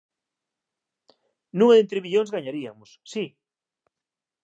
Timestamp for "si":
3.11-3.25